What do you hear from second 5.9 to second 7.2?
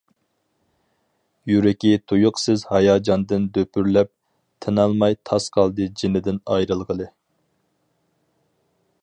جېنىدىن ئايرىلغىلى.